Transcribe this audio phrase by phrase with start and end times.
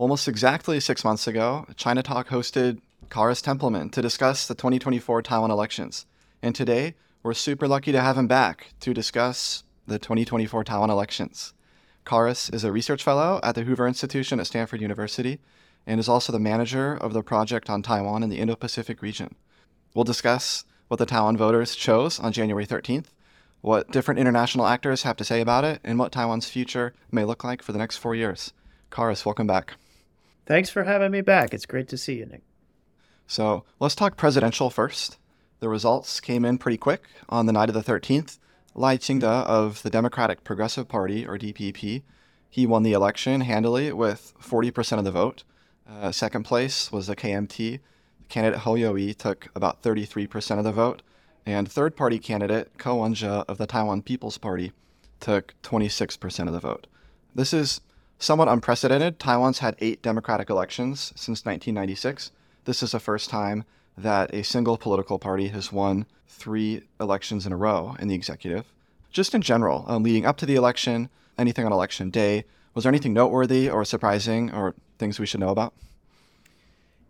[0.00, 6.06] Almost exactly six months ago, ChinaTalk hosted Kharis Templeman to discuss the 2024 Taiwan elections.
[6.42, 11.52] And today, we're super lucky to have him back to discuss the 2024 Taiwan elections.
[12.06, 15.38] Kharis is a research fellow at the Hoover Institution at Stanford University
[15.86, 19.34] and is also the manager of the project on Taiwan in the Indo Pacific region.
[19.92, 23.08] We'll discuss what the Taiwan voters chose on January 13th,
[23.60, 27.44] what different international actors have to say about it, and what Taiwan's future may look
[27.44, 28.54] like for the next four years.
[28.90, 29.74] Kharis, welcome back.
[30.50, 31.54] Thanks for having me back.
[31.54, 32.42] It's great to see you, Nick.
[33.28, 35.16] So let's talk presidential first.
[35.60, 38.40] The results came in pretty quick on the night of the 13th.
[38.74, 42.02] Lai Ching-te of the Democratic Progressive Party, or DPP,
[42.48, 45.44] he won the election handily with 40% of the vote.
[45.88, 47.78] Uh, second place was the KMT.
[48.18, 51.02] The Candidate Hou Yu-ih took about 33% of the vote.
[51.46, 54.72] And third party candidate Ko Wen-je of the Taiwan People's Party
[55.20, 56.88] took 26% of the vote.
[57.36, 57.82] This is
[58.20, 59.18] somewhat unprecedented.
[59.18, 62.30] Taiwan's had eight democratic elections since 1996.
[62.66, 63.64] This is the first time
[63.96, 68.72] that a single political party has won three elections in a row in the executive.
[69.10, 72.90] Just in general, um, leading up to the election, anything on election day, was there
[72.90, 75.74] anything noteworthy or surprising or things we should know about?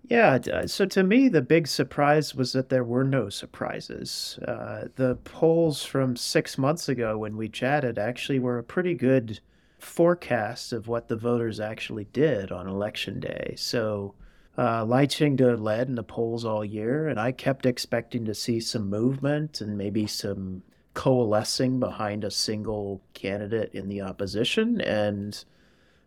[0.08, 4.38] Yeah, uh, so to me, the big surprise was that there were no surprises.
[4.46, 9.40] Uh, the polls from six months ago when we chatted actually were a pretty good
[9.80, 13.54] forecast of what the voters actually did on election day.
[13.56, 14.14] So
[14.58, 18.60] uh, Lai Ching-te led in the polls all year, and I kept expecting to see
[18.60, 24.80] some movement and maybe some coalescing behind a single candidate in the opposition.
[24.80, 25.42] And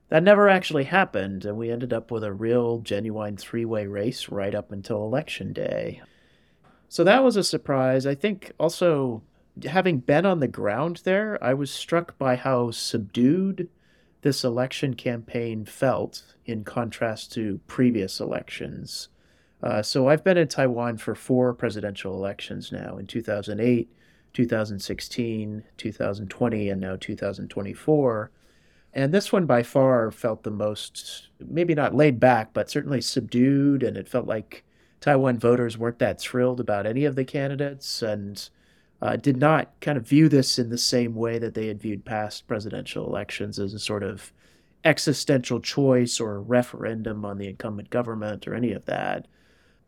[0.09, 1.45] that never actually happened.
[1.45, 5.53] And we ended up with a real, genuine three way race right up until election
[5.53, 6.01] day.
[6.89, 8.05] So that was a surprise.
[8.05, 9.23] I think also,
[9.65, 13.69] having been on the ground there, I was struck by how subdued
[14.21, 19.09] this election campaign felt in contrast to previous elections.
[19.61, 23.89] Uh, so I've been in Taiwan for four presidential elections now in 2008,
[24.33, 28.31] 2016, 2020, and now 2024.
[28.93, 33.83] And this one by far felt the most, maybe not laid back, but certainly subdued.
[33.83, 34.63] And it felt like
[34.99, 38.01] Taiwan voters weren't that thrilled about any of the candidates.
[38.01, 38.49] And
[39.03, 42.05] uh, did not kind of view this in the same way that they had viewed
[42.05, 44.31] past presidential elections as a sort of
[44.85, 49.27] existential choice or referendum on the incumbent government or any of that.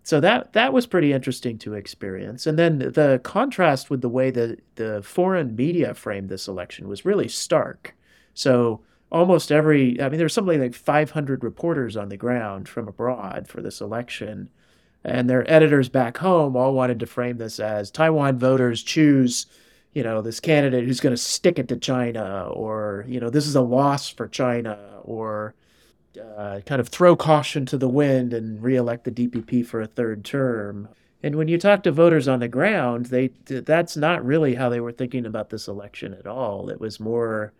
[0.04, 2.46] So that that was pretty interesting to experience.
[2.46, 7.06] And then the contrast with the way that the foreign media framed this election was
[7.06, 7.96] really stark.
[8.34, 8.82] So
[9.14, 13.48] almost every I mean there there's something like 500 reporters on the ground from abroad
[13.48, 14.50] for this election
[15.06, 19.46] and their editors back home all wanted to frame this as Taiwan voters choose,
[19.94, 23.46] you know, this candidate who's going to stick it to China, or you know, this
[23.46, 25.54] is a loss for China, or
[26.38, 30.26] uh, kind of throw caution to the wind and reelect the DPP for a third
[30.26, 30.90] term.
[31.22, 34.80] And when you talk to voters on the ground, they that's not really how they
[34.80, 36.70] were thinking about this election at all.
[36.70, 37.54] It was more,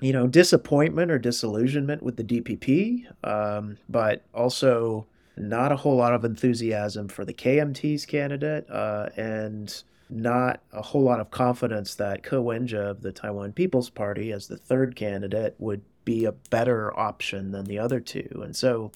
[0.00, 5.06] you know, disappointment or disillusionment with the DPP, um, but also
[5.36, 11.02] not a whole lot of enthusiasm for the KMT's candidate, uh, and not a whole
[11.02, 15.54] lot of confidence that Ko Wen-je of the Taiwan People's Party as the third candidate
[15.58, 18.40] would be a better option than the other two.
[18.42, 18.90] And so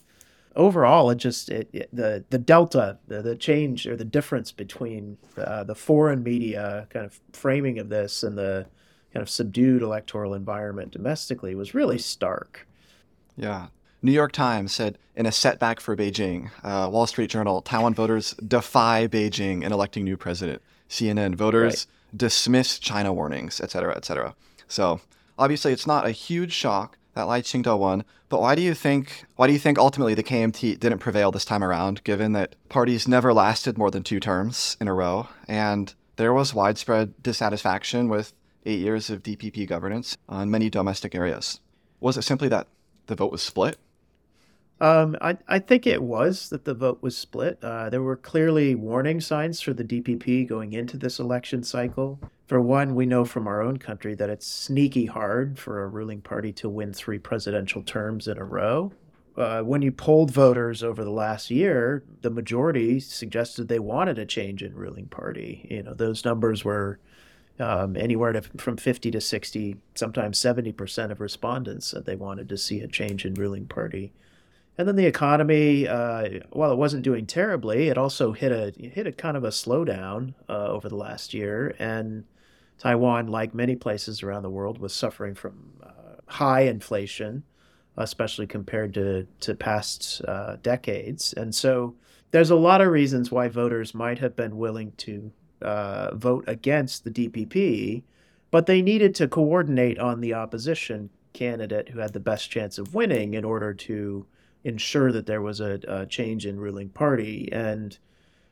[0.55, 5.17] overall, it just it, it, the the delta, the, the change or the difference between
[5.37, 8.65] uh, the foreign media kind of framing of this and the
[9.13, 12.67] kind of subdued electoral environment domestically was really stark.
[13.37, 13.67] Yeah,
[14.05, 16.51] New York Times said in a setback for Beijing.
[16.63, 20.61] Uh, Wall Street Journal, Taiwan voters defy Beijing in electing new president.
[20.87, 22.17] CNN, voters right.
[22.17, 24.35] dismiss China warnings, et cetera, et cetera.
[24.67, 25.01] So
[25.39, 28.03] obviously, it's not a huge shock that Lai Ching-te won.
[28.29, 29.25] But why do you think?
[29.37, 32.03] Why do you think ultimately the KMT didn't prevail this time around?
[32.03, 36.53] Given that parties never lasted more than two terms in a row, and there was
[36.53, 38.33] widespread dissatisfaction with
[38.67, 41.59] eight years of DPP governance on many domestic areas.
[41.99, 42.67] Was it simply that
[43.07, 43.77] the vote was split?
[44.81, 47.59] Um, I, I think it was that the vote was split.
[47.63, 52.19] Uh, there were clearly warning signs for the DPP going into this election cycle.
[52.47, 56.21] For one, we know from our own country that it's sneaky hard for a ruling
[56.21, 58.91] party to win three presidential terms in a row.
[59.37, 64.25] Uh, when you polled voters over the last year, the majority suggested they wanted a
[64.25, 65.67] change in ruling party.
[65.69, 66.99] You know, those numbers were
[67.59, 72.57] um, anywhere to, from 50 to 60, sometimes 70% of respondents said they wanted to
[72.57, 74.13] see a change in ruling party.
[74.77, 79.07] And then the economy, uh, while it wasn't doing terribly, it also hit a hit
[79.07, 81.73] a kind of a slowdown uh, over the last year.
[81.79, 82.25] And
[82.77, 87.43] Taiwan, like many places around the world, was suffering from uh, high inflation,
[87.95, 91.33] especially compared to to past uh, decades.
[91.33, 91.95] And so
[92.31, 95.31] there's a lot of reasons why voters might have been willing to
[95.61, 98.03] uh, vote against the DPP,
[98.51, 102.93] but they needed to coordinate on the opposition candidate who had the best chance of
[102.93, 104.25] winning in order to
[104.65, 107.47] ensure that there was a, a change in ruling party.
[107.51, 107.97] And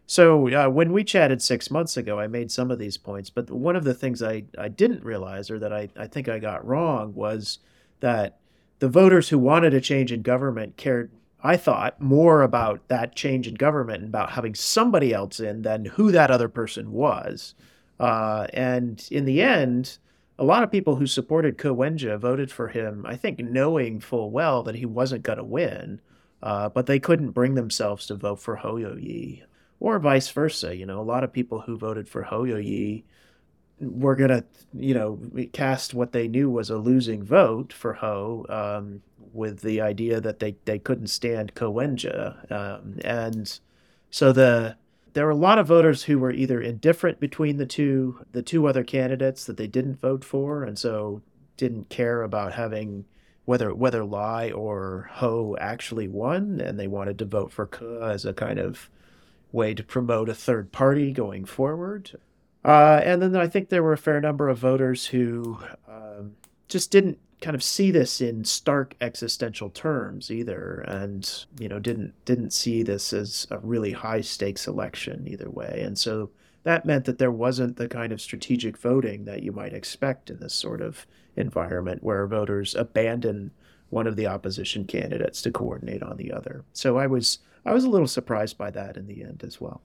[0.06, 3.50] so uh, when we chatted six months ago, I made some of these points, but
[3.50, 6.66] one of the things I, I didn't realize or that I, I think I got
[6.66, 7.60] wrong was
[8.00, 8.38] that
[8.80, 11.12] the voters who wanted a change in government cared,
[11.44, 15.86] I thought, more about that change in government and about having somebody else in than
[15.86, 17.56] who that other person was.
[18.00, 19.98] Uh, and in the end,
[20.40, 24.64] a lot of people who supported Ko voted for him, I think, knowing full well
[24.64, 26.02] that he wasn't going to win,
[26.42, 29.44] uh, but they couldn't bring themselves to vote for Hou Yu-ih,
[29.80, 30.76] or vice versa.
[30.76, 33.04] You know, a lot of people who voted for Hou Yu-ih
[33.80, 34.44] were going to,
[34.74, 35.20] you know,
[35.52, 39.02] cast what they knew was a losing vote for Hou, um,
[39.34, 43.60] with the idea that they, they couldn't stand Ko Um, and
[44.10, 44.78] so the
[45.14, 48.68] there were a lot of voters who were either indifferent between the two the two
[48.68, 51.22] other candidates that they didn't vote for and so
[51.58, 53.06] didn't care about having
[53.46, 58.26] whether whether Lai or Hou actually won and they wanted to vote for Ke as
[58.26, 58.90] a kind of
[59.52, 62.20] way to promote a third party going forward.
[62.66, 66.36] Uh, and then I think there were a fair number of voters who um,
[66.68, 72.14] just didn't kind of see this in stark existential terms either and you know didn't
[72.24, 75.82] didn't see this as a really high stakes election either way.
[75.86, 76.30] And so
[76.64, 80.40] that meant that there wasn't the kind of strategic voting that you might expect in
[80.40, 81.06] this sort of
[81.36, 83.52] environment where voters abandon
[83.90, 86.64] one of the opposition candidates to coordinate on the other.
[86.72, 89.82] So i was i was a little surprised by that in the end as well.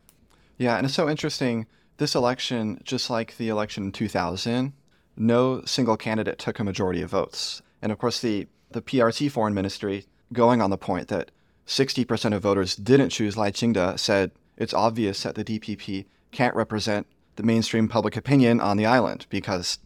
[0.58, 1.66] Yeah and it's so interesting.
[1.96, 4.72] This election just like the election in 2000
[5.18, 7.62] no single candidate took a majority of votes.
[7.82, 11.30] And of course, the, the PRC foreign ministry, going on the point that
[11.66, 17.06] 60% of voters didn't choose Lai Ching-te, said it's obvious that the DPP can't represent
[17.36, 19.78] the mainstream public opinion on the island because,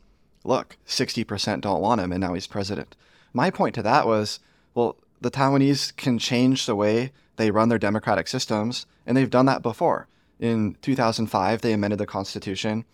[0.45, 2.97] look, 60% don't want him and now he's president.
[3.33, 4.41] My point to that was,
[4.75, 9.47] well, the Taiwanese can change the way they run their democratic systems, and they've done
[9.47, 10.07] that before.
[10.39, 12.85] In 2005, they amended the constitution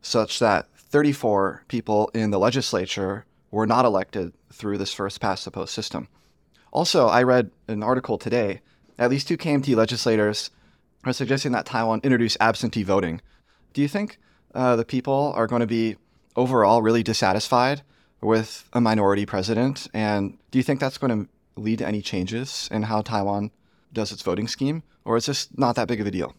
[0.00, 5.50] such that 34 people in the legislature were not elected through this first past the
[5.50, 6.06] post system.
[6.70, 8.60] Also, I read an article today.
[8.96, 10.50] At least two KMT legislators
[11.02, 13.20] are suggesting that Taiwan introduce absentee voting.
[13.72, 14.18] Do you think
[14.54, 15.96] uh, the people are going to be
[16.36, 17.82] overall really dissatisfied
[18.20, 19.88] with a minority president?
[19.92, 23.50] And do you think that's going to lead to any changes in how Taiwan
[23.92, 24.84] does its voting scheme?
[25.04, 26.36] Or is this not that big of a deal?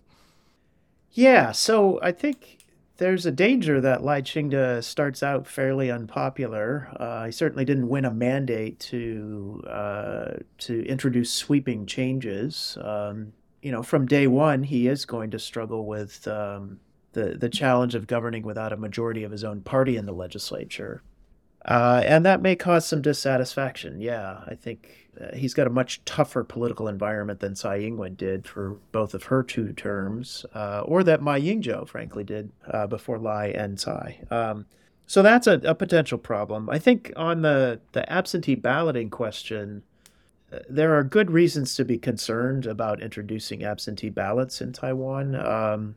[1.11, 2.59] Yeah, so I think
[2.97, 6.89] there's a danger that Lai Ching-te starts out fairly unpopular.
[6.97, 12.77] Uh, he certainly didn't win a mandate to uh, to introduce sweeping changes.
[12.81, 16.79] Um, you know, from day one, he is going to struggle with um,
[17.13, 21.01] the the challenge of governing without a majority of his own party in the legislature.
[21.65, 23.99] Uh, and that may cause some dissatisfaction.
[23.99, 28.77] Yeah, I think he's got a much tougher political environment than Tsai Ing-wen did for
[28.91, 33.47] both of her two terms, uh, or that Ma Ying-jeou, frankly, did uh, before Lai
[33.47, 34.19] and Tsai.
[34.29, 34.65] Um,
[35.07, 36.69] so that's a, a, potential problem.
[36.69, 39.83] I think on the, the absentee balloting question,
[40.51, 45.35] uh, there are good reasons to be concerned about introducing absentee ballots in Taiwan.
[45.35, 45.95] Um,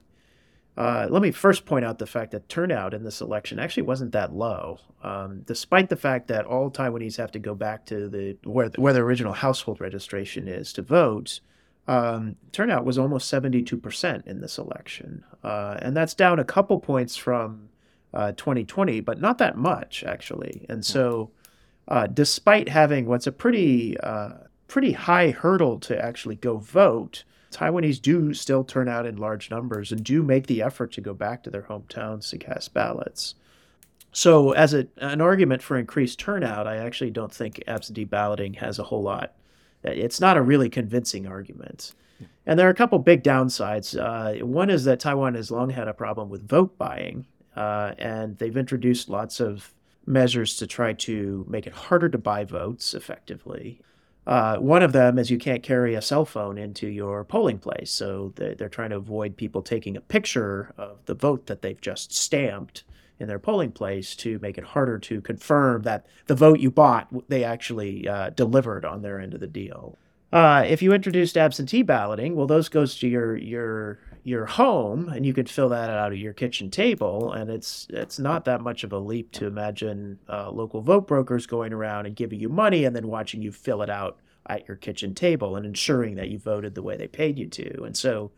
[0.78, 4.12] uh, let me first point out the fact that turnout in this election actually wasn't
[4.12, 8.36] that low, um, despite the fact that all Taiwanese have to go back to the
[8.44, 11.40] where where the original household registration is to vote.
[11.88, 17.16] Um, turnout was almost 72% in this election, uh, and that's down a couple points
[17.16, 17.70] from
[18.14, 20.64] uh, 2020, but not that much actually.
[20.68, 21.32] And so,
[21.88, 24.34] uh, despite having what's a pretty uh,
[24.68, 27.24] pretty high hurdle to actually go vote.
[27.50, 31.14] Taiwanese do still turn out in large numbers and do make the effort to go
[31.14, 33.34] back to their hometowns to cast ballots.
[34.12, 38.78] So, as a, an argument for increased turnout, I actually don't think absentee balloting has
[38.78, 39.34] a whole lot.
[39.82, 41.94] It's not a really convincing argument.
[42.46, 43.96] And there are a couple big downsides.
[43.96, 48.36] Uh, one is that Taiwan has long had a problem with vote buying, uh, and
[48.38, 49.72] they've introduced lots of
[50.06, 53.80] measures to try to make it harder to buy votes effectively.
[54.28, 57.90] Uh, one of them is you can't carry a cell phone into your polling place.
[57.90, 62.14] So they're trying to avoid people taking a picture of the vote that they've just
[62.14, 62.84] stamped
[63.18, 67.08] in their polling place to make it harder to confirm that the vote you bought,
[67.28, 69.98] they actually uh, delivered on their end of the deal.
[70.30, 75.24] Uh, if you introduced absentee balloting, well, those goes to your your your home and
[75.24, 78.84] you could fill that out at your kitchen table and it's it's not that much
[78.84, 82.84] of a leap to imagine uh, local vote brokers going around and giving you money
[82.84, 86.38] and then watching you fill it out at your kitchen table and ensuring that you
[86.38, 87.82] voted the way they paid you to.
[87.84, 88.30] And so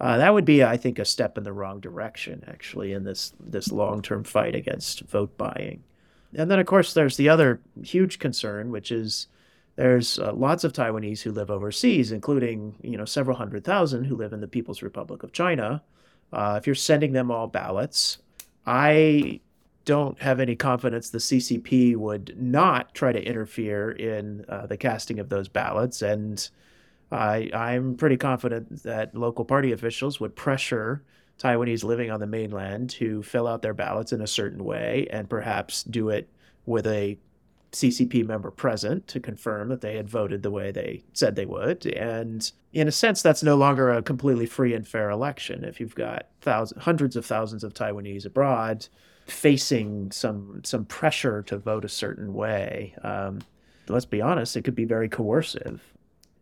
[0.00, 3.32] uh, that would be i think a step in the wrong direction actually in this
[3.40, 5.82] this long-term fight against vote buying.
[6.34, 9.28] And then of course there's the other huge concern which is
[9.78, 14.16] there's uh, lots of Taiwanese who live overseas, including you know several hundred thousand who
[14.16, 15.84] live in the People's Republic of China.
[16.32, 18.18] Uh, if you're sending them all ballots,
[18.66, 19.38] I
[19.84, 25.20] don't have any confidence the CCP would not try to interfere in uh, the casting
[25.20, 26.50] of those ballots, and
[27.12, 31.04] I, I'm pretty confident that local party officials would pressure
[31.38, 35.30] Taiwanese living on the mainland to fill out their ballots in a certain way and
[35.30, 36.28] perhaps do it
[36.66, 37.16] with a
[37.72, 41.86] CCP member present to confirm that they had voted the way they said they would.
[41.86, 45.64] And in a sense, that's no longer a completely free and fair election.
[45.64, 48.86] If you've got thousands, hundreds of thousands of Taiwanese abroad
[49.26, 53.40] facing some some pressure to vote a certain way, um,
[53.88, 55.82] let's be honest, it could be very coercive.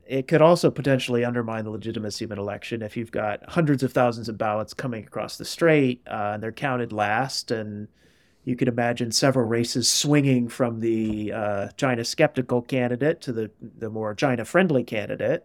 [0.06, 3.92] It could also potentially undermine the legitimacy of an election if you've got hundreds of
[3.92, 7.88] thousands of ballots coming across the strait uh, and they're counted last and
[8.46, 13.90] you could imagine several races swinging from the uh, China skeptical candidate to the the
[13.90, 15.44] more China friendly candidate.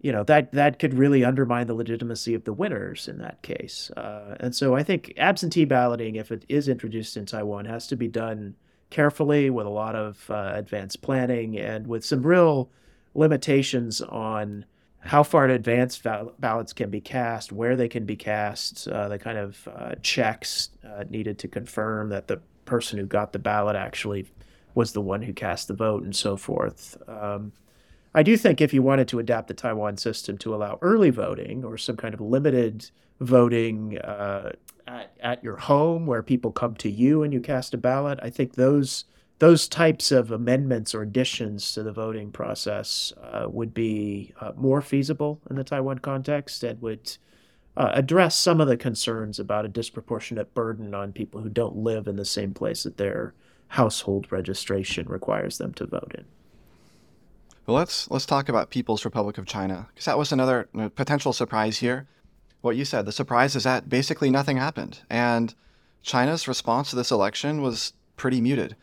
[0.00, 3.92] You know that that could really undermine the legitimacy of the winners in that case.
[3.96, 7.96] Uh, and so I think absentee balloting, if it is introduced in Taiwan, has to
[7.96, 8.56] be done
[8.90, 12.68] carefully with a lot of uh, advanced planning and with some real
[13.14, 14.64] limitations on
[15.00, 16.00] how far in advance
[16.38, 20.70] ballots can be cast, where they can be cast, uh, the kind of uh, checks
[20.84, 24.26] uh, needed to confirm that the person who got the ballot actually
[24.74, 26.96] was the one who cast the vote, and so forth.
[27.08, 27.52] Um,
[28.14, 31.64] I do think if you wanted to adapt the Taiwan system to allow early voting
[31.64, 32.90] or some kind of limited
[33.20, 34.52] voting uh,
[34.86, 38.30] at, at your home where people come to you and you cast a ballot, I
[38.30, 39.04] think those
[39.38, 44.80] those types of amendments or additions to the voting process uh, would be uh, more
[44.80, 47.16] feasible in the Taiwan context and would
[47.76, 52.08] uh, address some of the concerns about a disproportionate burden on people who don't live
[52.08, 53.32] in the same place that their
[53.68, 56.24] household registration requires them to vote in.
[57.66, 61.78] Well, let's let's talk about People's Republic of China because that was another potential surprise
[61.78, 62.08] here.
[62.62, 65.54] What you said, the surprise is that basically nothing happened, and
[66.02, 68.74] China's response to this election was pretty muted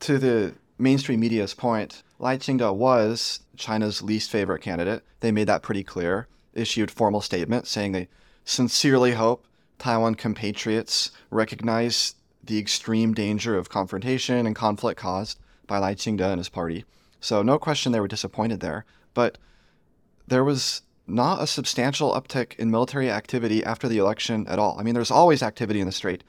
[0.00, 5.02] to the mainstream media's point, Lai Ching-te was China's least favorite candidate.
[5.20, 8.08] They made that pretty clear, issued formal statements saying they
[8.44, 9.46] sincerely hope
[9.78, 16.38] Taiwan compatriots recognize the extreme danger of confrontation and conflict caused by Lai Ching-te and
[16.38, 16.84] his party.
[17.20, 19.38] So no question they were disappointed there, but
[20.26, 24.78] there was not a substantial uptick in military activity after the election at all.
[24.78, 26.22] I mean, there's always activity in the strait,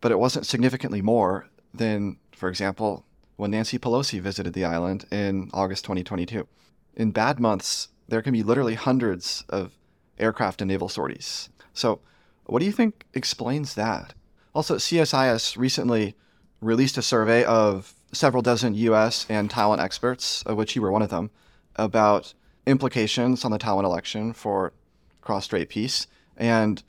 [0.00, 3.04] but it wasn't significantly more than, for example,
[3.36, 6.46] when Nancy Pelosi visited the island in August 2022.
[6.94, 9.72] In bad months, there can be literally hundreds of
[10.18, 11.50] aircraft and naval sorties.
[11.72, 12.00] So,
[12.46, 14.14] what do you think explains that?
[14.54, 16.14] Also, CSIS recently
[16.60, 21.02] released a survey of several dozen US and Taiwan experts, of which you were one
[21.02, 21.30] of them,
[21.76, 22.32] about
[22.66, 24.72] implications on the Taiwan election for
[25.20, 26.06] cross strait peace.
[26.36, 26.82] And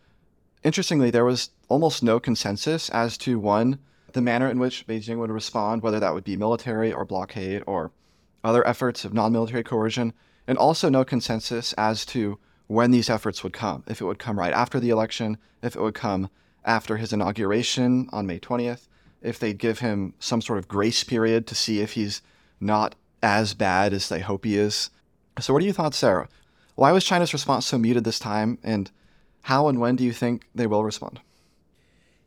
[0.63, 3.79] interestingly, there was almost no consensus as to one,
[4.17, 7.91] the manner in which Beijing would respond, whether that would be military or blockade or
[8.43, 10.11] other efforts of non military coercion,
[10.47, 13.83] and also no consensus as to when these efforts would come.
[13.87, 16.29] If it would come right after the election, if it would come
[16.65, 18.87] after his inauguration on May 20th,
[19.21, 22.21] if they'd give him some sort of grace period to see if he's
[22.59, 24.89] not as bad as they hope he is.
[25.39, 26.27] So, what are your thoughts, Sarah?
[26.75, 28.89] Why was China's response so muted this time, and
[29.43, 31.19] how and when do you think they will respond?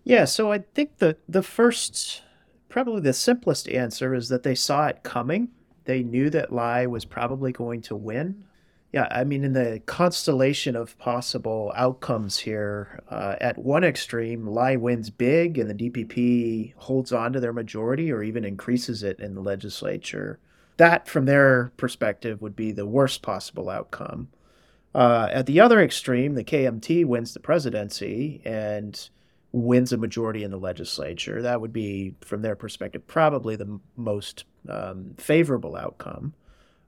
[0.05, 2.23] Yeah, so I think the the first
[2.69, 5.49] probably the simplest answer is that they saw it coming.
[5.85, 8.45] They knew that Lai was probably going to win.
[8.93, 14.75] Yeah, I mean, in the constellation of possible outcomes here, uh, at one extreme, Lai
[14.77, 19.35] wins big and the DPP holds on to their majority or even increases it in
[19.35, 20.41] the legislature.
[20.77, 24.29] That, from their perspective, would be the worst possible outcome.
[24.93, 29.09] Uh, at the other extreme, the KMT wins the presidency and
[29.53, 31.43] wins a majority in the legislature.
[31.43, 36.35] That would be, from their perspective, probably the most um, favorable outcome.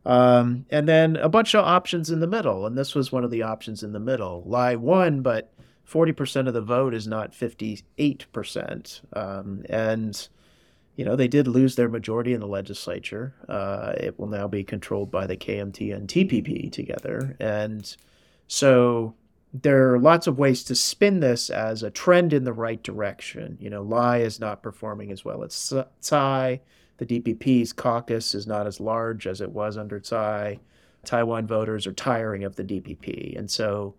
[0.05, 3.31] Um, and then a bunch of options in the middle, and this was one of
[3.31, 4.43] the options in the middle.
[4.47, 5.53] Lai won, but
[5.89, 9.01] 40% of the vote is not 58%.
[9.17, 10.29] Um, and,
[10.97, 13.35] you know, they did lose their majority in the legislature.
[13.49, 17.37] Uh, it will now be controlled by the KMT and TPP together.
[17.39, 17.95] And
[18.49, 19.15] so
[19.53, 23.59] there are lots of ways to spin this as a trend in the right direction.
[23.61, 26.61] You know, Lai is not performing as well as Tsai.
[26.97, 30.59] The DPP's caucus is not as large as it was under Tsai.
[31.05, 33.37] Taiwan voters are tiring of the DPP.
[33.37, 33.95] And so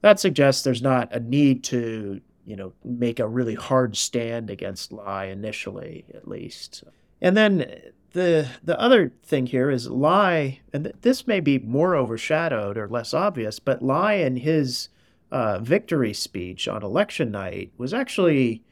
[0.00, 4.92] that suggests there's not a need to, you know, make a really hard stand against
[4.92, 6.82] Lai initially, at least.
[7.20, 7.70] And then
[8.12, 13.12] the the other thing here is Lai, and this may be more overshadowed or less
[13.14, 14.88] obvious, but Lai in his
[15.30, 18.62] uh, victory speech on election night was actually,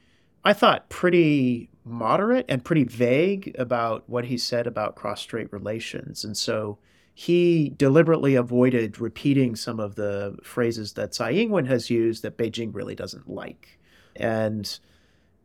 [0.44, 6.36] I thought, pretty moderate and pretty vague about what he said about cross-strait relations, and
[6.36, 6.78] so
[7.14, 12.74] he deliberately avoided repeating some of the phrases that Tsai Ing-wen has used that Beijing
[12.74, 13.78] really doesn't like,
[14.16, 14.78] and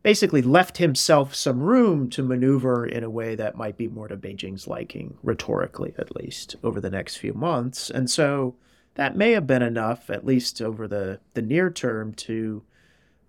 [0.04, 4.18] basically left himself some room to maneuver in a way that might be more to
[4.18, 7.90] Beijing's liking, rhetorically at least, over the next few months.
[7.90, 8.56] And so
[8.96, 12.64] that may have been enough, at least over the, the near term, to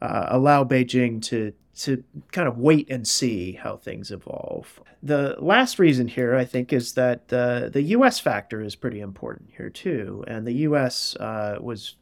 [0.01, 4.79] uh, allow Beijing to to kind of wait and see how things evolve.
[5.03, 8.21] The last reason here, I think, is that the the U.S.
[8.21, 11.17] factor is pretty important here too, and the U.S.
[11.17, 11.97] Uh, was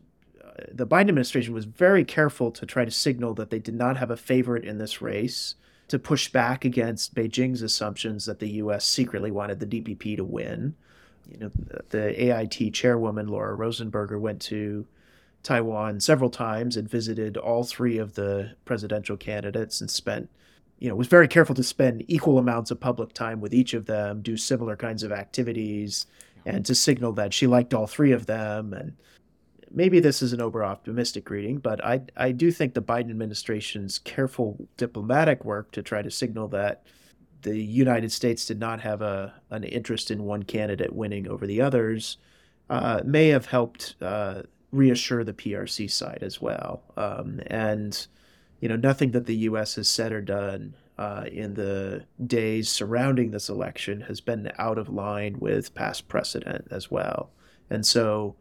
[0.73, 4.11] the Biden administration was very careful to try to signal that they did not have
[4.11, 5.55] a favorite in this race,
[5.89, 8.87] to push back against Beijing's assumptions that the U.S.
[8.87, 10.77] secretly wanted the DPP to win.
[11.29, 11.51] You know,
[11.91, 14.87] the AIT chairwoman Laura Rosenberger went to
[15.43, 20.31] Taiwan several times and visited all three of the presidential candidates and spent,
[20.79, 23.87] you know, was very careful to spend equal amounts of public time with each of
[23.87, 26.07] them, do similar kinds of activities,
[26.47, 28.93] and to signal that she liked all three of them and
[29.71, 33.99] maybe this is an over optimistic reading, but I, I do think the Biden administration's
[33.99, 36.83] careful diplomatic work to try to signal that
[37.43, 41.61] the United States did not have a, an interest in one candidate winning over the
[41.61, 42.19] others
[42.69, 46.83] uh, may have helped uh, reassure the PRC side as well.
[46.97, 48.07] Um, and,
[48.61, 49.77] you know, nothing that the U.S.
[49.77, 54.89] has said or done uh, in the days surrounding this election has been out of
[54.89, 57.31] line with past precedent as well.
[57.71, 58.37] And so,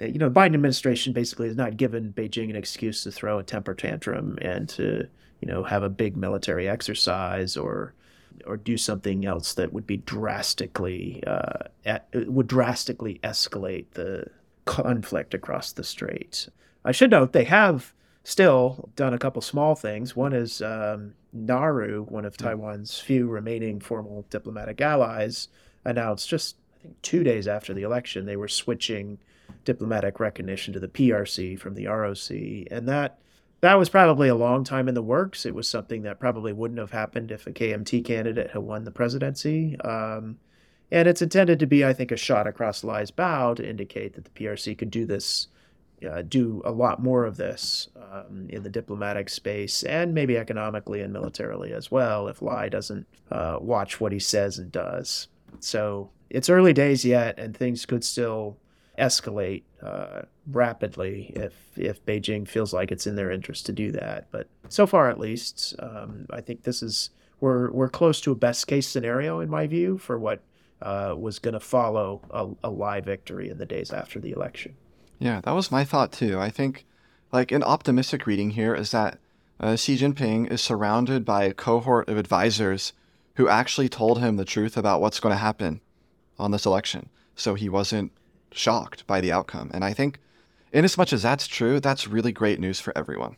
[0.00, 3.42] you know, the Biden administration basically has not given Beijing an excuse to throw a
[3.42, 5.06] temper tantrum and to,
[5.40, 7.94] you know, have a big military exercise or
[8.46, 14.24] or do something else that would be drastically uh, at, would drastically escalate the
[14.64, 16.48] conflict across the strait.
[16.84, 17.92] I should note they have
[18.24, 20.16] still done a couple small things.
[20.16, 25.48] One is um, Nauru, one of Taiwan's few remaining formal diplomatic allies,
[25.84, 29.18] announced just I think two days after the election they were switching
[29.64, 32.30] diplomatic recognition to the PRC from the ROC,
[32.70, 33.18] and that
[33.60, 35.44] that was probably a long time in the works.
[35.44, 38.90] It was something that probably wouldn't have happened if a KMT candidate had won the
[38.90, 39.78] presidency.
[39.80, 40.38] Um,
[40.90, 44.24] and it's intended to be, I think, a shot across Lai's bow to indicate that
[44.24, 45.48] the PRC could do this,
[46.08, 51.02] uh, do a lot more of this um, in the diplomatic space and maybe economically
[51.02, 55.28] and militarily as well if Lai doesn't uh, watch what he says and does.
[55.60, 58.56] So it's early days yet, and things could still
[59.00, 64.28] escalate uh, rapidly if if Beijing feels like it's in their interest to do that.
[64.30, 67.10] But so far, at least, um, I think this is
[67.40, 70.42] we're we're close to a best case scenario in my view for what
[70.82, 74.76] uh, was going to follow a, a Lai victory in the days after the election.
[75.18, 76.38] Yeah, that was my thought too.
[76.38, 76.86] I think
[77.32, 79.18] like an optimistic reading here is that
[79.58, 82.92] uh, Xi Jinping is surrounded by a cohort of advisors
[83.34, 85.80] who actually told him the truth about what's going to happen
[86.38, 87.08] on this election.
[87.36, 88.12] So he wasn't
[88.52, 89.70] shocked by the outcome.
[89.72, 90.18] And I think,
[90.72, 93.36] in as much as that's true, that's really great news for everyone.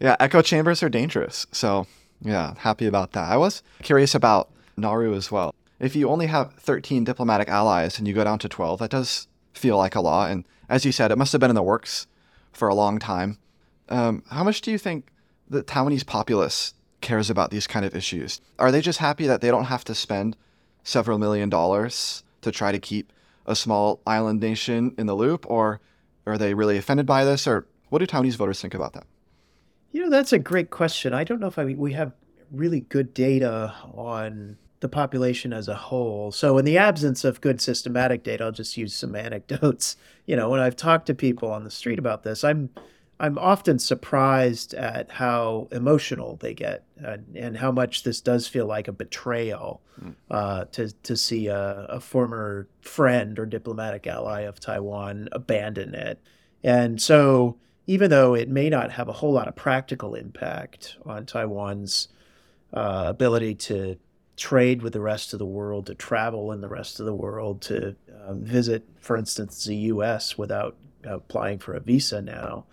[0.00, 1.46] Yeah, echo chambers are dangerous.
[1.52, 1.86] So,
[2.20, 3.30] yeah, happy about that.
[3.30, 5.54] I was curious about Nauru as well.
[5.78, 9.26] If you only have 13 diplomatic allies and you go down to 12, that does
[9.52, 10.30] feel like a lot.
[10.30, 12.06] And as you said, it must have been in the works
[12.52, 13.38] for a long time.
[13.88, 15.08] Um, how much do you think
[15.48, 18.40] the Taiwanese populace cares about these kind of issues?
[18.58, 20.36] Are they just happy that they don't have to spend
[20.84, 23.12] several million dollars to try to keep
[23.46, 25.80] a small island nation in the loop, or
[26.26, 29.06] are they really offended by this, or what do Taiwanese voters think about that?
[29.92, 31.12] You know, that's a great question.
[31.12, 32.12] I don't know if I, we have
[32.50, 36.32] really good data on the population as a whole.
[36.32, 39.96] So, in the absence of good systematic data, I'll just use some anecdotes.
[40.24, 42.70] You know, when I've talked to people on the street about this, I'm
[43.22, 48.66] I'm often surprised at how emotional they get and, and how much this does feel
[48.66, 50.16] like a betrayal mm.
[50.28, 56.20] uh, to, to see a, a, former friend or diplomatic ally of Taiwan abandon it.
[56.64, 61.24] And so, even though it may not have a whole lot of practical impact on
[61.24, 62.08] Taiwan's
[62.72, 63.98] uh, ability to
[64.36, 67.62] trade with the rest of the world, to travel in the rest of the world,
[67.62, 67.94] to
[68.26, 70.36] uh, visit, for instance, the U.S.
[70.36, 72.64] without applying for a visa now.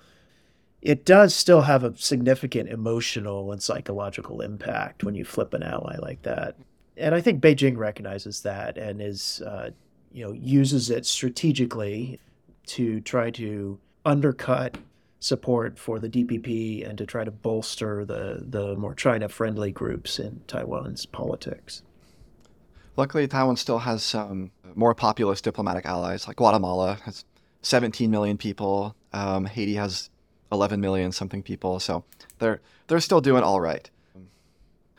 [0.81, 5.97] It does still have a significant emotional and psychological impact when you flip an ally
[5.97, 6.55] like that.
[6.95, 9.71] And I think Beijing recognizes that and is, uh,
[10.11, 12.19] you know, uses it strategically
[12.67, 14.77] to try to undercut
[15.19, 20.17] support for the DPP and to try to bolster the, the more China friendly groups
[20.17, 21.83] in Taiwan's politics.
[22.95, 27.25] Luckily, Taiwan still has some more populous diplomatic allies, like Guatemala has
[27.61, 28.95] 17 million people.
[29.13, 30.09] Um, Haiti has
[30.51, 32.03] 11 million something people, so
[32.39, 33.89] they're they're still doing all right.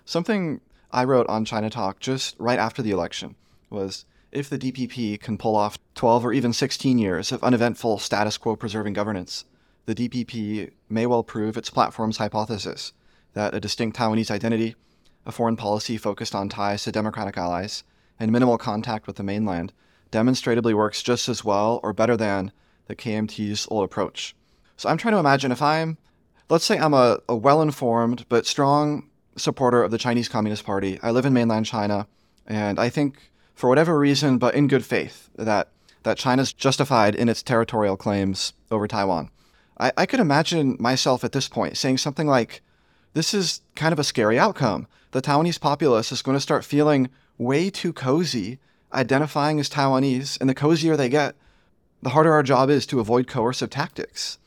[0.04, 0.60] Something
[0.90, 3.36] I wrote on ChinaTalk just right after the election
[3.68, 8.36] was if the DPP can pull off 12 or even 16 years of uneventful status
[8.38, 9.44] quo preserving governance,
[9.86, 12.92] the DPP may well prove its platform's hypothesis
[13.34, 14.74] that a distinct Taiwanese identity,
[15.26, 17.84] a foreign policy focused on ties to democratic allies,
[18.18, 19.72] and minimal contact with the mainland
[20.10, 22.52] demonstrably works just as well or better than
[22.86, 24.34] the KMT's old approach.
[24.80, 25.98] So I'm trying to imagine if I'm,
[26.48, 30.98] let's say I'm a, a well informed but strong supporter of the Chinese Communist Party.
[31.02, 32.06] I live in mainland China,
[32.46, 35.68] and I think, for whatever reason, but in good faith, that,
[36.02, 39.28] that China's justified in its territorial claims over Taiwan.
[39.78, 42.62] I, I could imagine myself at this point saying something like,
[43.12, 44.86] This is kind of a scary outcome.
[45.10, 48.58] The Taiwanese populace is going to start feeling way too cozy
[48.94, 51.36] identifying as Taiwanese, and the cozier they get,
[52.00, 54.38] the harder our job is to avoid coercive tactics.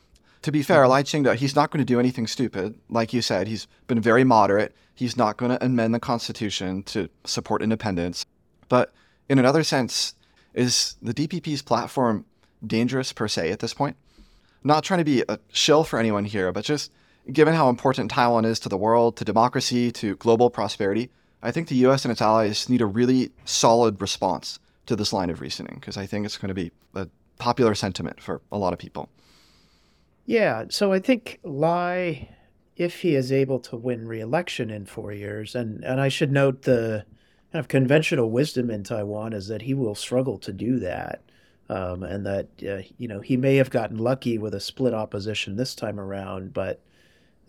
[0.44, 0.90] To be fair, mm-hmm.
[0.90, 2.74] Lai Ching-te, he's not going to do anything stupid.
[2.90, 4.76] Like you said, he's been very moderate.
[4.94, 8.26] He's not going to amend the Constitution to support independence.
[8.68, 8.92] But
[9.26, 10.14] in another sense,
[10.52, 12.26] is the DPP's platform
[12.64, 13.96] dangerous per se at this point?
[14.62, 16.92] Not trying to be a shill for anyone here, but just
[17.32, 21.08] given how important Taiwan is to the world, to democracy, to global prosperity,
[21.42, 25.30] I think the US and its allies need a really solid response to this line
[25.30, 28.74] of reasoning because I think it's going to be a popular sentiment for a lot
[28.74, 29.08] of people.
[30.26, 32.28] Yeah, so I think Lai,
[32.76, 36.62] if he is able to win re-election in four years, and and I should note
[36.62, 37.04] the
[37.52, 41.22] kind of conventional wisdom in Taiwan is that he will struggle to do that,
[41.68, 45.56] um, and that uh, you know he may have gotten lucky with a split opposition
[45.56, 46.80] this time around, but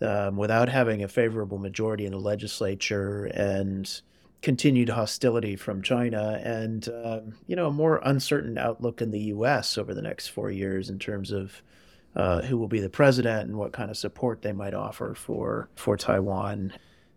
[0.02, 4.02] um, without having a favorable majority in the legislature and
[4.42, 9.78] continued hostility from China and um, you know a more uncertain outlook in the U.S.
[9.78, 11.62] over the next four years in terms of
[12.16, 15.68] uh, who will be the president and what kind of support they might offer for
[15.76, 16.72] for Taiwan.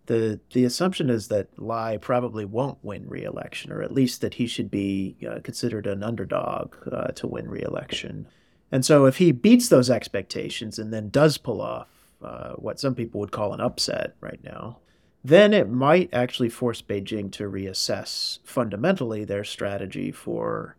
[0.07, 4.47] The, the assumption is that Lai probably won't win re-election, or at least that he
[4.47, 8.27] should be uh, considered an underdog uh, to win re-election.
[8.71, 11.87] And so, if he beats those expectations and then does pull off
[12.23, 14.79] uh, what some people would call an upset right now,
[15.23, 20.75] then it might actually force Beijing to reassess fundamentally their strategy for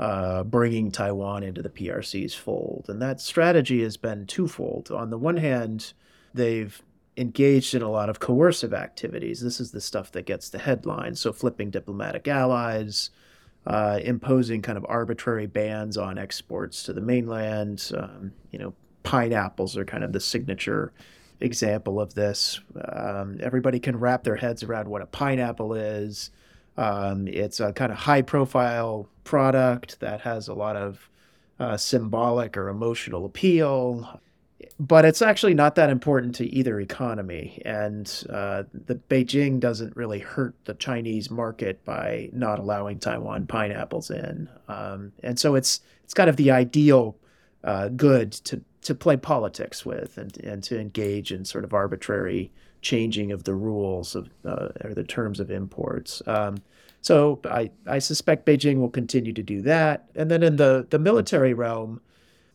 [0.00, 2.86] uh, bringing Taiwan into the PRC's fold.
[2.88, 4.90] And that strategy has been twofold.
[4.90, 5.92] On the one hand,
[6.32, 6.80] they've
[7.18, 9.42] engaged in a lot of coercive activities.
[9.42, 11.20] This is the stuff that gets the headlines.
[11.20, 13.10] So, flipping diplomatic allies,
[13.66, 19.76] uh, imposing kind of arbitrary bans on exports to the mainland, um, you know, pineapples
[19.76, 20.94] are kind of the signature
[21.40, 22.58] example of this.
[22.90, 26.30] Um, everybody can wrap their heads around what a pineapple is.
[26.76, 31.10] Um, it's a kind of high profile product that has a lot of
[31.58, 34.20] uh, symbolic or emotional appeal.
[34.78, 37.60] But it's actually not that important to either economy.
[37.66, 44.10] And uh, the Beijing doesn't really hurt the Chinese market by not allowing Taiwan pineapples
[44.10, 44.48] in.
[44.68, 47.16] Um, and so it's it's kind of the ideal
[47.62, 52.50] uh, good to to play politics with and and to engage in sort of arbitrary
[52.82, 56.22] changing of the rules of uh, or the terms of imports.
[56.26, 56.58] Um,
[57.02, 60.10] so I, I suspect Beijing will continue to do that.
[60.14, 62.00] And then in the, the military realm,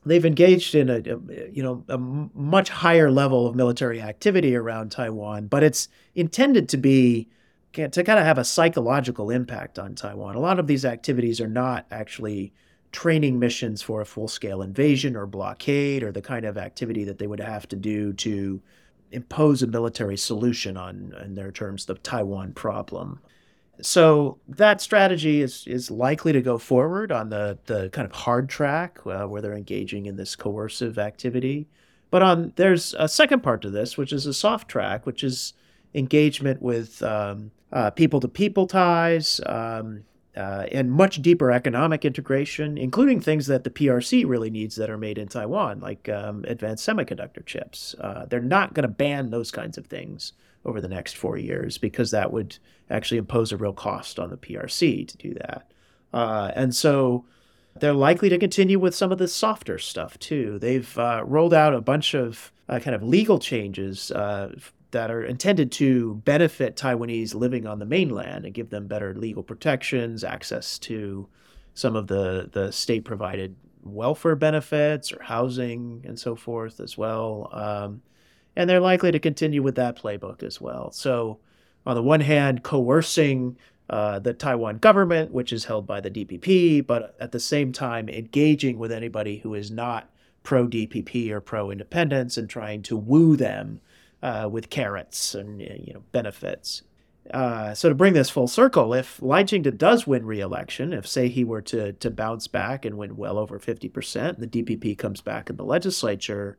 [0.06, 4.92] they've engaged in a, a, you know a much higher level of military activity around
[4.92, 7.28] Taiwan, but it's intended to be
[7.74, 10.36] to kind of have a psychological impact on Taiwan.
[10.36, 12.54] A lot of these activities are not actually
[12.94, 17.20] training missions for a full scale invasion or blockade or the kind of activity that
[17.20, 18.62] they would have to do to
[19.16, 23.20] impose a military solution on, in their terms, the Taiwan problem.
[23.82, 28.48] So that strategy is is likely to go forward on the the kind of hard
[28.48, 31.68] track uh, where they're engaging in this coercive activity.
[32.10, 35.54] But on there's a second part to this, which is a soft track, which is
[35.94, 37.04] engagement with
[37.96, 40.04] people to people ties, um,
[40.36, 44.98] uh, and much deeper economic integration, including things that the PRC really needs that are
[44.98, 47.96] made in Taiwan, like um, advanced semiconductor chips.
[48.02, 50.34] Uh, they're not going to ban those kinds of things
[50.66, 52.58] over the next four years because that would
[52.90, 55.72] actually impose a real cost on the PRC to do that.
[56.14, 57.26] Uh, and so
[57.80, 60.58] They're likely to continue with some of the softer stuff too.
[60.60, 64.56] They've uh, rolled out a bunch of uh, kind of legal changes uh,
[64.96, 69.44] that are intended to benefit Taiwanese living on the mainland and give them better legal
[69.44, 71.28] protections, access to
[71.74, 77.50] some of the, the state provided welfare benefits or housing and so forth as well.
[77.52, 78.04] Um,
[78.56, 80.94] and they're likely to continue with that playbook as well.
[80.94, 81.40] So,
[81.86, 83.58] on the one hand, coercing
[83.90, 88.08] uh, the Taiwan government, which is held by the DPP, but at the same time
[88.08, 90.10] engaging with anybody who is not
[90.44, 93.82] pro DPP or pro independence and trying to woo them
[94.26, 96.82] uh, with carrots and you know benefits.
[97.32, 101.28] Uh, so to bring this full circle, if Lai Ching-te does win re-election, if say
[101.28, 105.22] he were to to bounce back and win well over fifty percent, the DPP comes
[105.22, 106.58] back in the legislature,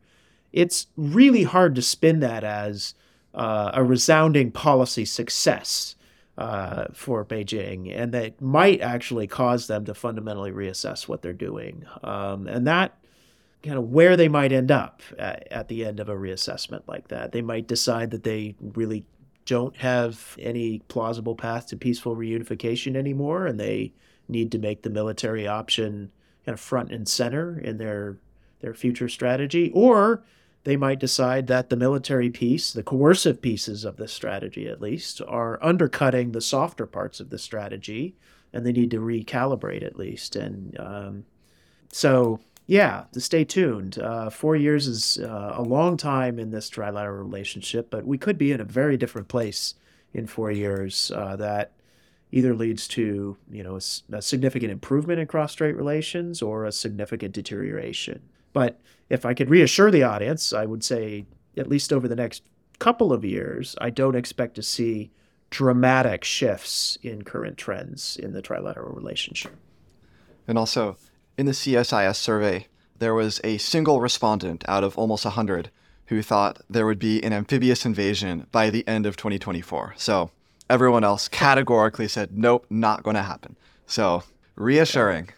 [0.53, 2.95] it's really hard to spin that as
[3.35, 5.97] uh, a resounding policy success
[6.39, 11.85] uh, for Beijing, and that might actually cause them to fundamentally reassess what they're doing.
[12.05, 12.97] Um, and that
[13.67, 17.09] kind of where they might end up at, at, the end of a reassessment like
[17.09, 17.33] that.
[17.33, 19.05] They might decide that they really
[19.45, 23.93] don't have any plausible path to peaceful reunification anymore, and they
[24.29, 26.11] need to make the military option
[26.45, 28.19] kind of front and center in their
[28.61, 30.25] their future strategy, or
[30.65, 35.21] they might decide that the military piece, the coercive pieces of this strategy at least,
[35.29, 38.17] are undercutting the softer parts of the strategy,
[38.53, 40.35] and they need to recalibrate at least.
[40.35, 41.25] And um,
[41.93, 43.99] so, yeah, to stay tuned.
[43.99, 48.37] Uh, four years is uh, a long time in this trilateral relationship, but we could
[48.37, 49.75] be in a very different place
[50.13, 51.73] in four years uh, that
[52.33, 57.35] either leads to you know a, a significant improvement in cross-strait relations or a significant
[57.35, 58.21] deterioration.
[58.53, 61.27] But if I could reassure the audience, I would say,
[61.57, 62.43] at least over the next
[62.79, 65.11] couple of years, I don't expect to see
[65.51, 69.55] dramatic shifts in current trends in the trilateral relationship.
[70.49, 70.97] And also,
[71.39, 72.67] in the CSIS survey,
[72.99, 75.71] there was a single respondent out of almost 100
[76.07, 79.95] who thought there would be an amphibious invasion by the end of 2024.
[79.97, 80.31] So
[80.71, 83.57] everyone else categorically said, nope, not going to happen.
[83.87, 84.23] So
[84.55, 85.31] reassuring.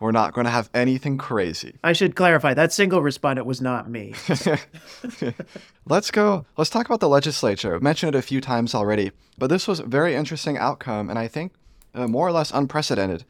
[0.00, 1.76] We're not going to have anything crazy.
[1.84, 4.14] I should clarify that single respondent was not me.
[5.86, 6.44] let's go.
[6.56, 7.76] Let's talk about the legislature.
[7.76, 11.20] I've mentioned it a few times already, but this was a very interesting outcome, and
[11.20, 11.52] I think
[11.94, 13.24] uh, more or less unprecedented.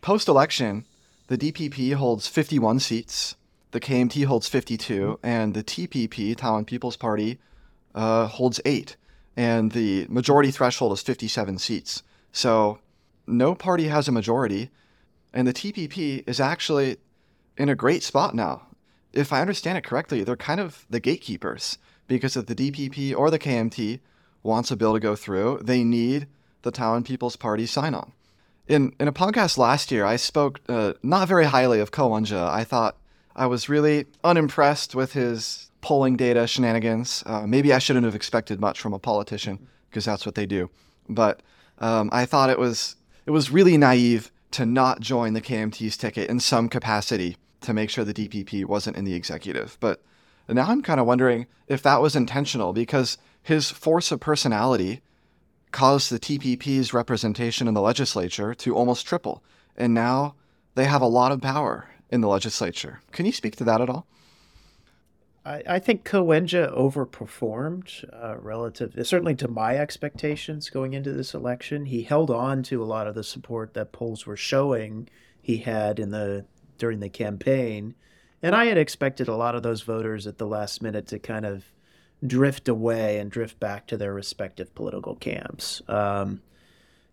[0.00, 0.86] Post election,
[1.28, 3.36] the DPP holds 51 seats,
[3.70, 7.38] the KMT holds 52, and the TPP, Taiwan People's Party,
[7.94, 8.96] uh, holds eight,
[9.36, 12.02] and the majority threshold is 57 seats.
[12.32, 12.80] So
[13.28, 14.70] no party has a majority.
[15.32, 16.96] And the TPP is actually
[17.56, 18.62] in a great spot now.
[19.12, 23.30] If I understand it correctly, they're kind of the gatekeepers because if the DPP or
[23.30, 24.00] the KMT
[24.42, 26.26] wants a bill to go through, they need
[26.62, 28.12] the Taiwan People's Party sign on.
[28.68, 32.36] In, in a podcast last year, I spoke uh, not very highly of Ko Wen-je.
[32.36, 32.98] I thought
[33.34, 37.22] I was really unimpressed with his polling data shenanigans.
[37.24, 40.68] Uh, maybe I shouldn't have expected much from a politician because that's what they do.
[41.08, 41.40] But
[41.78, 46.28] um, I thought it was it was really naive to not join the KMT's ticket
[46.28, 49.78] in some capacity to make sure the DPP wasn't in the executive.
[49.80, 50.02] But
[50.46, 55.00] now I'm kind of wondering if that was intentional because his force of personality
[55.72, 59.42] caused the TPP's representation in the legislature to almost triple.
[59.76, 60.34] And now
[60.74, 63.00] they have a lot of power in the legislature.
[63.12, 64.06] Can you speak to that at all?
[65.44, 71.32] I, I think Ko Wen-je overperformed uh, relative, certainly to my expectations going into this
[71.34, 71.86] election.
[71.86, 75.08] He held on to a lot of the support that polls were showing
[75.40, 76.44] he had in the
[76.76, 77.94] during the campaign,
[78.40, 81.44] and I had expected a lot of those voters at the last minute to kind
[81.44, 81.64] of
[82.26, 85.82] drift away and drift back to their respective political camps.
[85.88, 86.42] Um,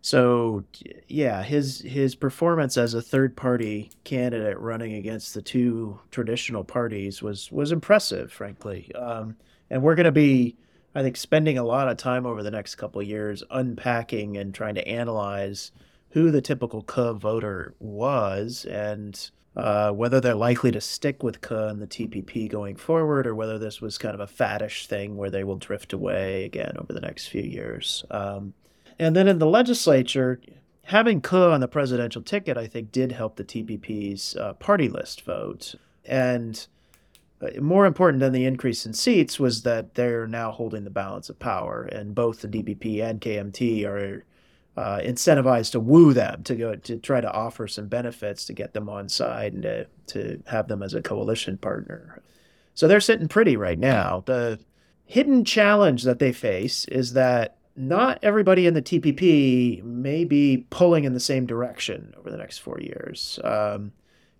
[0.02, 0.64] so
[1.08, 7.22] yeah, his his performance as a third party candidate running against the two traditional parties
[7.22, 8.94] was was impressive, frankly.
[8.94, 9.36] Um,
[9.68, 10.56] and we're going to be,
[10.94, 14.76] I think, spending a lot of time over the next couple years unpacking and trying
[14.76, 15.72] to analyze
[16.10, 21.52] who the typical Ke voter was and uh, whether they're likely to stick with Ke
[21.52, 25.30] and the TPP going forward, or whether this was kind of a faddish thing where
[25.30, 28.04] they will drift away again over the next few years.
[28.10, 28.52] Um,
[28.98, 30.40] and then in the legislature,
[30.84, 35.22] having Ke on the presidential ticket, I think, did help the TPP's uh, party list
[35.22, 35.74] vote.
[36.04, 36.66] And
[37.40, 41.30] uh, more important than the increase in seats was that they're now holding the balance
[41.30, 44.24] of power, and both the DPP and KMT are
[44.76, 48.74] uh, incentivized to woo them to go to try to offer some benefits to get
[48.74, 52.22] them on side and to, to have them as a coalition partner.
[52.74, 54.22] So they're sitting pretty right now.
[54.26, 54.60] The
[55.06, 61.04] hidden challenge that they face is that not everybody in the TPP may be pulling
[61.04, 63.38] in the same direction over the next four years.
[63.44, 63.92] Um,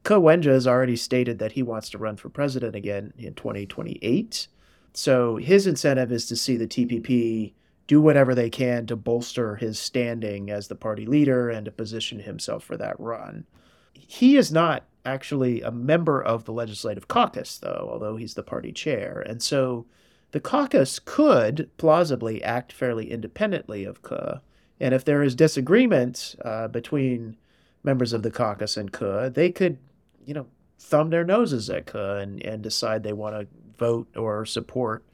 [0.02, 4.48] Ko Wen-je has already stated that he wants to run for president again in 2028.
[4.92, 7.52] So his incentive is to see the TPP
[7.86, 12.20] do whatever they can to bolster his standing as the party leader and to position
[12.20, 13.46] himself for that run.
[13.92, 18.72] He is not actually a member of the legislative caucus, though, although he's the party
[18.72, 19.22] chair.
[19.26, 19.86] And so
[20.32, 24.42] the caucus could plausibly act fairly independently of Ke.
[24.80, 27.36] And if there is disagreement uh, between
[27.84, 29.78] members of the caucus and Ke, they could,
[30.24, 30.46] you know,
[30.78, 33.46] thumb their noses at Ke and, and decide they want to
[33.78, 35.04] vote or support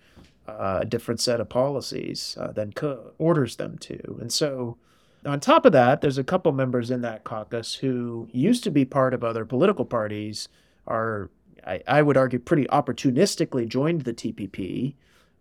[0.58, 4.18] a different set of policies uh, than Ke orders them to.
[4.20, 4.76] And so,
[5.24, 8.84] on top of that, there's a couple members in that caucus who used to be
[8.84, 10.48] part of other political parties,
[10.86, 11.30] are,
[11.64, 14.94] I, I would argue, pretty opportunistically joined the TPP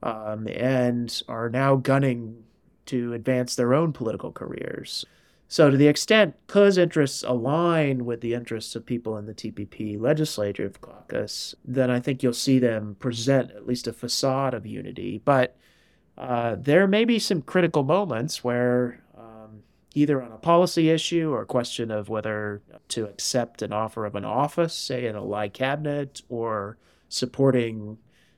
[0.04, 2.44] um, and are now gunning
[2.88, 5.06] to advance their own political careers.
[5.52, 10.00] So, to the extent Ke's interests align with the interests of people in the TPP
[10.00, 15.22] legislative caucus, then I think you'll see them present at least a facade of unity.
[15.26, 15.58] But
[16.18, 21.42] uh, there may be some critical moments where, um, either on a policy issue or
[21.42, 25.50] a question of whether to accept an offer of an office, say in a Lai
[25.50, 26.78] cabinet, or
[27.10, 27.98] supporting,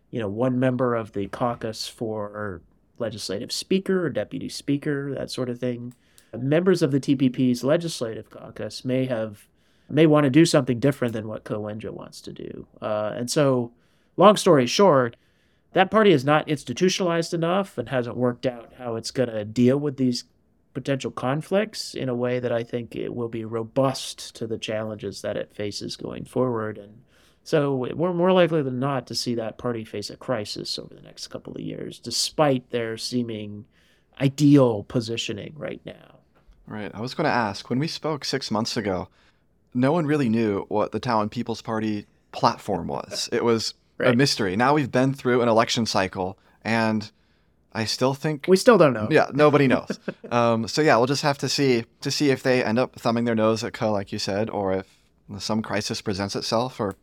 [0.10, 2.64] you know, one member of the caucus for
[2.98, 5.94] legislative speaker or deputy speaker, that sort of thing
[6.38, 9.48] members of the TPP's legislative caucus may have
[9.90, 12.66] may want to do something different than what Ko wants to do.
[12.82, 13.72] Uh, and so,
[14.18, 15.16] long story short,
[15.74, 19.78] that party is not institutionalized enough and hasn't worked out how it's going to deal
[19.78, 20.24] with these
[20.74, 25.22] potential conflicts in a way that I think it will be robust to the challenges
[25.22, 26.78] that it faces going forward.
[26.78, 27.04] And
[27.44, 31.02] so we're more likely than not to see that party face a crisis over the
[31.02, 33.66] next couple of years, despite their seeming
[34.20, 36.20] ideal positioning right now.
[36.66, 36.92] Right.
[36.94, 39.10] I was going to ask when we spoke six months ago,
[39.74, 43.30] no one really knew what the Taiwan People's Party platform was.
[43.32, 44.14] It was right.
[44.14, 44.56] a mystery.
[44.56, 47.12] Now we've been through an election cycle, and
[47.74, 49.08] I still think we still don't know.
[49.10, 50.00] Yeah, nobody knows.
[50.32, 53.26] um, so yeah, we'll just have to see to see if they end up thumbing
[53.26, 55.00] their nose at Ke, like you said, or if
[55.40, 56.96] some crisis presents itself, or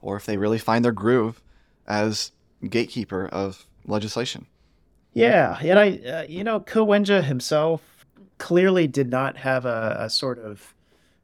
[0.00, 1.40] or if they really find their groove
[1.86, 2.32] as
[2.68, 4.46] gatekeeper of legislation.
[5.14, 7.82] Yeah, and I, uh, you know, Ko Wen-je himself
[8.38, 10.74] clearly did not have a, a sort of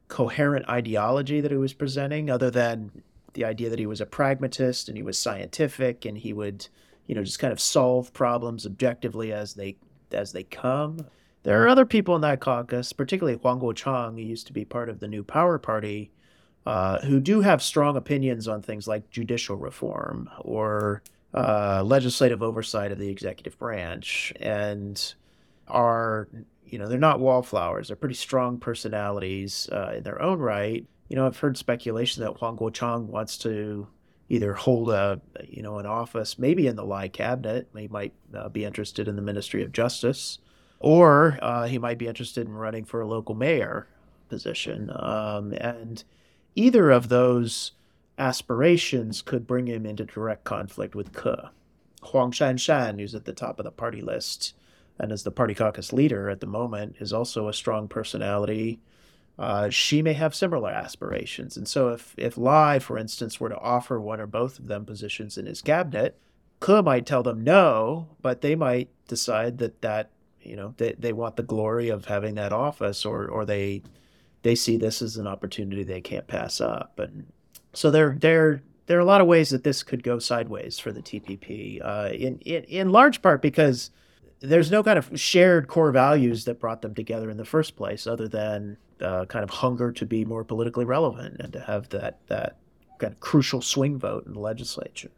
[0.07, 2.91] coherent ideology that he was presenting, other than
[3.33, 6.67] the idea that he was a pragmatist and he was scientific and he would,
[7.07, 9.77] you know, just kind of solve problems objectively as they
[10.11, 11.05] as they come.
[11.43, 14.89] There are other people in that caucus, particularly Huang Guochang, who used to be part
[14.89, 16.11] of the New Power Party,
[16.65, 22.91] uh, who do have strong opinions on things like judicial reform or uh, legislative oversight
[22.91, 25.13] of the executive branch, and
[25.67, 26.27] are
[26.65, 27.87] you know, they're not wallflowers.
[27.87, 30.85] They're pretty strong personalities uh, in their own right.
[31.09, 33.87] You know, I've heard speculation that Huang Guochang wants to
[34.27, 37.69] either hold a, you know, an office, maybe in the Lai cabinet.
[37.77, 40.39] He might uh, be interested in the Ministry of Justice,
[40.79, 43.87] or uh, he might be interested in running for a local mayor
[44.29, 44.91] position.
[44.95, 46.03] Um, and
[46.55, 47.73] either of those
[48.17, 51.51] aspirations could bring him into direct conflict with Ke.
[52.01, 54.53] Huang Shanshan, who's at the top of the party list,
[54.99, 58.79] and as the party caucus leader at the moment, is also a strong personality.
[59.37, 61.57] Uh, she may have similar aspirations.
[61.57, 64.85] And so, if, if Lai, for instance, were to offer one or both of them
[64.85, 66.17] positions in his cabinet,
[66.59, 70.09] Ke might tell them no, but they might decide that that
[70.41, 73.83] you know they, they want the glory of having that office, or or they
[74.43, 76.97] they see this as an opportunity they can't pass up.
[76.97, 77.25] And
[77.73, 80.91] so there there there are a lot of ways that this could go sideways for
[80.91, 81.81] the TPP.
[81.83, 83.91] Uh, in, in in large part because
[84.39, 88.05] there's no kind of shared core values that brought them together in the first place,
[88.05, 92.19] other than uh, kind of hunger to be more politically relevant and to have that
[92.27, 92.57] that
[92.99, 95.11] kind of crucial swing vote in the legislature.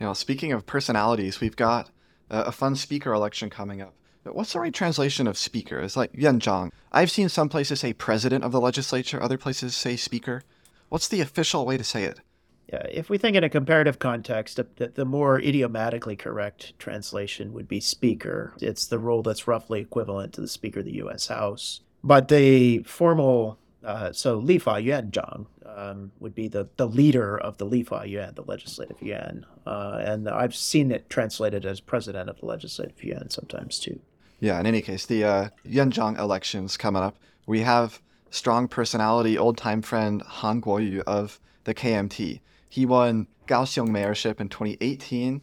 [0.00, 1.90] Now, speaking of personalities, we've got
[2.30, 3.94] a, a fun speaker election coming up.
[4.24, 5.80] What's the right translation of speaker?
[5.80, 6.70] It's like Yuanzhang.
[6.92, 10.42] I've seen some places say president of the legislature, other places say speaker.
[10.88, 12.20] What's the official way to say it?
[12.68, 17.80] If we think in a comparative context, the, the more idiomatically correct translation would be
[17.80, 18.54] speaker.
[18.60, 21.26] It's the role that's roughly equivalent to the Speaker of the U.S.
[21.26, 21.80] House.
[22.02, 27.38] But the formal, uh, so Li Fa Yuan Zhang um, would be the, the leader
[27.38, 29.46] of the Li Fa Yuan, the legislative yuan.
[29.66, 34.00] Uh, and I've seen it translated as president of the legislative yuan sometimes too.
[34.40, 37.16] Yeah, in any case, the uh, Yuanzhang elections coming up,
[37.46, 42.40] we have strong personality, old time friend Han Guoyu of the KMT
[42.72, 45.42] he won Kaohsiung mayorship in 2018,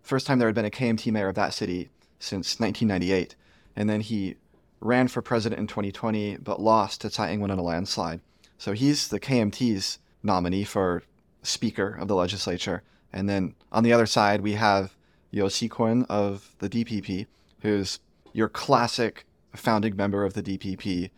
[0.00, 3.36] first time there had been a KMT mayor of that city since 1998.
[3.76, 4.36] And then he
[4.80, 8.22] ran for president in 2020, but lost to Tsai Ing-wen in a landslide.
[8.56, 11.02] So he's the KMT's nominee for
[11.42, 12.82] Speaker of the legislature.
[13.12, 14.96] And then on the other side, we have
[15.30, 17.26] You Si-kun of the DPP,
[17.60, 18.00] who's
[18.32, 21.10] your classic founding member of the DPP.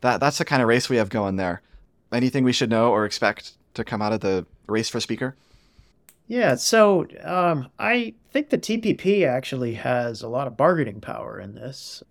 [0.00, 1.62] That that's the kind of race we have going there.
[2.12, 5.36] Anything we should know or expect to come out of the race for speaker?
[6.26, 11.56] Yeah, so um, I think the TPP actually has a lot of bargaining power in
[11.56, 12.02] this.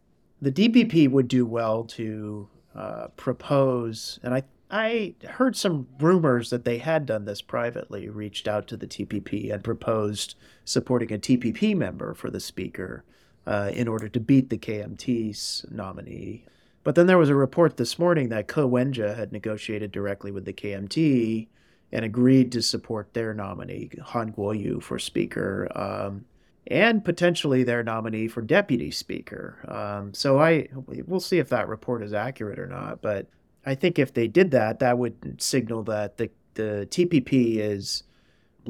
[0.41, 6.64] The DPP would do well to uh, propose, and I I heard some rumors that
[6.64, 11.76] they had done this privately, reached out to the TPP and proposed supporting a TPP
[11.76, 13.03] member for the speaker
[13.47, 16.45] uh, in order to beat the KMT's nominee.
[16.84, 20.46] But then there was a report this morning that Ko Wen-je had negotiated directly with
[20.46, 21.48] the KMT
[21.92, 25.68] and agreed to support their nominee, Han Kuo-yu, for speaker.
[25.76, 26.26] Um,
[26.68, 29.58] and potentially their nominee for deputy speaker.
[29.68, 30.70] Um, so I
[31.08, 33.02] we'll see if that report is accurate or not.
[33.02, 33.28] But
[33.66, 38.04] I think if they did that, that would signal that the, the TPP is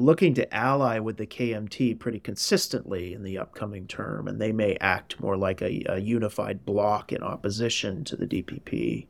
[0.00, 4.76] looking to ally with the KMT pretty consistently in the upcoming term, and they may
[4.80, 9.06] act more like a, a unified bloc in opposition to the DPP.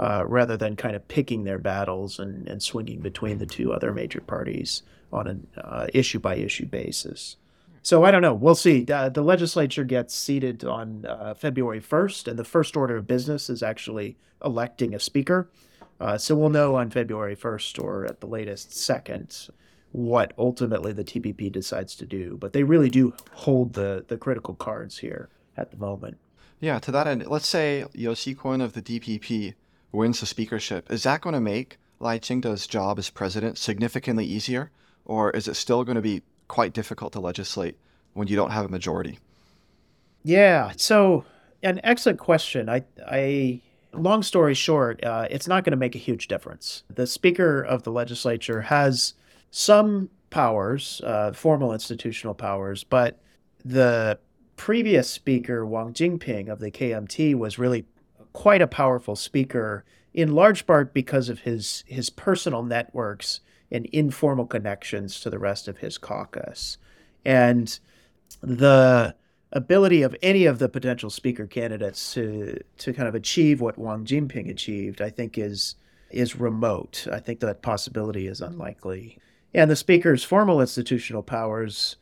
[0.00, 3.92] Uh, rather than kind of picking their battles and, and swinging between the two other
[3.92, 7.36] major parties on an uh, issue by issue basis.
[7.82, 8.34] So I don't know.
[8.34, 8.86] We'll see.
[8.88, 13.50] Uh, the legislature gets seated on uh, February 1st, and the first order of business
[13.50, 15.50] is actually electing a speaker.
[16.00, 19.50] Uh, so we'll know on February 1st or at the latest 2nd
[19.92, 22.36] what ultimately the TPP decides to do.
[22.38, 26.18] But they really do hold the, the critical cards here at the moment.
[26.60, 29.54] Yeah, to that end, let's say You Si-kun of the DPP
[29.92, 30.90] wins the speakership.
[30.90, 34.70] Is that going to make Lai Ching-te's job as president significantly easier?
[35.04, 37.76] Or is it still going to be quite difficult to legislate
[38.12, 39.18] when you don't have a majority?
[40.22, 40.72] Yeah.
[40.76, 41.24] So,
[41.62, 42.68] an excellent question.
[42.68, 43.60] I, I
[43.92, 46.84] long story short, uh, it's not going to make a huge difference.
[46.92, 49.14] The Speaker of the legislature has
[49.50, 53.20] some powers, uh, formal institutional powers, but
[53.64, 54.18] the
[54.56, 57.86] previous Speaker, Wang Jingping of the KMT, was really
[58.32, 63.40] quite a powerful speaker, in large part because of his his personal networks
[63.70, 66.78] and informal connections to the rest of his caucus.
[67.24, 67.78] And
[68.40, 69.14] the
[69.52, 74.04] ability of any of the potential speaker candidates to to kind of achieve what Wang
[74.04, 75.76] Jingping achieved, I think is
[76.10, 77.06] is remote.
[77.12, 79.18] I think that possibility is unlikely.
[79.54, 81.96] And the speaker's formal institutional powers,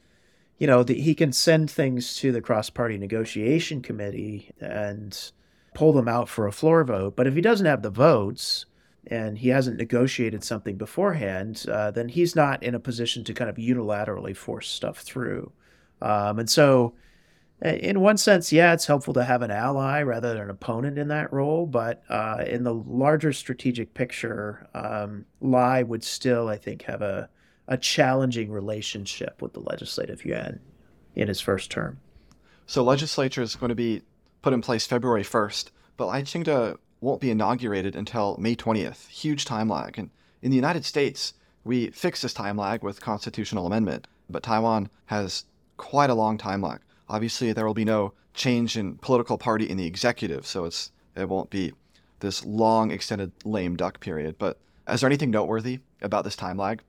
[0.58, 5.32] you know, the, he can send things to the cross-party negotiation committee and
[5.74, 7.14] pull them out for a floor vote.
[7.16, 8.66] But if he doesn't have the votes,
[9.08, 13.48] and he hasn't negotiated something beforehand, uh, then he's not in a position to kind
[13.48, 15.52] of unilaterally force stuff through.
[16.02, 16.94] Um, and so,
[17.62, 21.08] in one sense, yeah, it's helpful to have an ally rather than an opponent in
[21.08, 21.66] that role.
[21.66, 27.28] But uh, in the larger strategic picture, um, would still, I think, have a,
[27.68, 30.60] a challenging relationship with the legislative yuan
[31.14, 31.98] in his first term.
[32.66, 34.02] So, legislature is going to be
[34.42, 39.08] put in place February 1st, but Lai Ching-te won't be inaugurated until May 20th.
[39.08, 39.98] Huge time lag.
[39.98, 40.10] And
[40.42, 45.44] in the United States, we fix this time lag with constitutional amendment, but Taiwan has
[45.76, 46.80] quite a long time lag.
[47.08, 51.28] Obviously, there will be no change in political party in the executive, so it's it
[51.28, 51.72] won't be
[52.20, 54.36] this long extended lame duck period.
[54.38, 54.58] But
[54.88, 56.82] is there anything noteworthy about this time lag?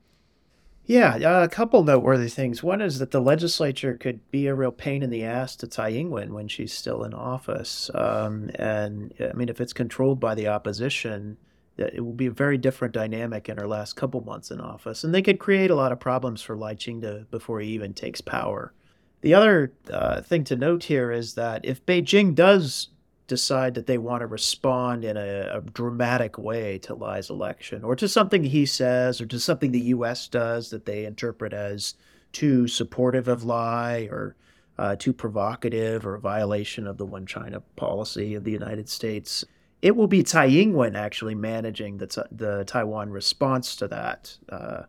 [0.87, 2.63] Yeah, uh, a couple noteworthy things.
[2.63, 5.89] One is that the legislature could be a real pain in the ass to Tsai
[5.89, 7.91] Ing-wen when she's still in office.
[7.93, 11.35] Um, and I mean, if it's controlled by the opposition,
[11.77, 15.03] it will be a very different dynamic in her last couple months in office.
[15.03, 18.21] And they could create a lot of problems for Lai Ching-te before he even takes
[18.21, 18.73] power.
[19.19, 22.87] The other uh, thing to note here is that if Beijing does
[23.27, 27.95] decide that they want to respond in a, a, dramatic way to Lai's election or
[27.95, 30.27] to something he says or to something the U.S.
[30.27, 31.95] does that they interpret as
[32.31, 34.35] too supportive of Lai or
[34.77, 39.43] uh, too provocative or a violation of the one China policy of the United States.
[39.81, 44.83] It will be Tsai Ing-wen actually managing the, the Taiwan response to that, uh,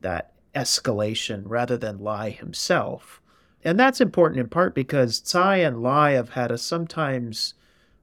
[0.00, 3.20] that escalation rather than Lai himself.
[3.62, 7.54] And that's important in part because Tsai and Lai have had a sometimes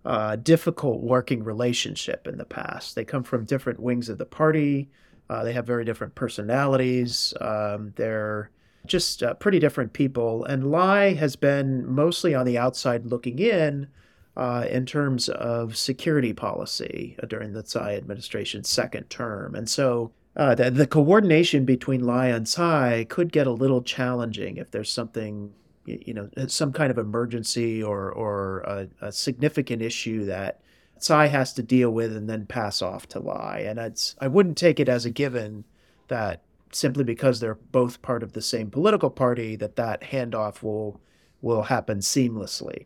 [0.06, 2.96] uh, difficult working relationship in the past.
[2.96, 4.90] They come from different wings of the party.
[5.30, 7.34] Uh, they have very different personalities.
[7.40, 8.52] Um, they're
[8.86, 10.44] just uh, pretty different people.
[10.46, 13.88] And Lai has been mostly on the outside looking in
[14.36, 19.56] uh, in terms of security policy uh, during the Tsai administration's second term.
[19.56, 24.58] And so uh, the, the coordination between Lai and Tsai could get a little challenging
[24.58, 25.54] if there's something
[25.86, 30.62] you know uh, some kind of emergency or or a, a significant issue that
[31.00, 33.64] Tsai has to deal with and then pass off to Lai.
[33.66, 35.66] And it's I wouldn't take it as a given
[36.08, 41.00] that simply because they're both part of the same political party that that handoff will
[41.42, 42.86] will happen seamlessly.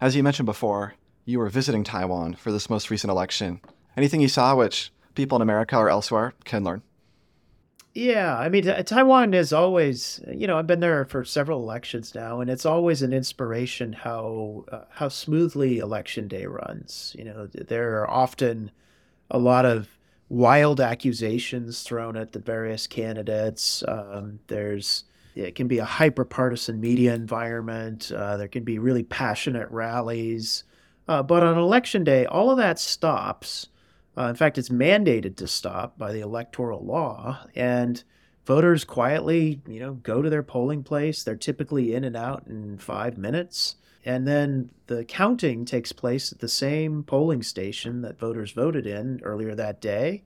[0.00, 0.94] As you mentioned before,
[1.24, 3.60] you were visiting Taiwan for this most recent election.
[3.96, 6.82] Anything you saw which people in America or elsewhere can learn?
[7.96, 12.42] Yeah, I mean, Taiwan is always, you know, I've been there for several elections now,
[12.42, 17.16] and it's always an inspiration how uh, how smoothly election day runs.
[17.18, 18.70] You know, there are often
[19.30, 19.88] a lot of
[20.28, 23.82] wild accusations thrown at the various candidates.
[23.88, 28.12] Um, there's it can be a hyper partisan media environment.
[28.14, 30.64] Uh, there can be really passionate rallies,
[31.08, 33.68] uh, but on election day, all of that stops
[34.16, 38.02] uh, in fact, it's mandated to stop by the electoral law, and
[38.46, 41.22] voters quietly, you know, go to their polling place.
[41.22, 43.76] They're typically in and out in five minutes.
[44.04, 49.20] And then the counting takes place at the same polling station that voters voted in
[49.24, 50.22] earlier that day.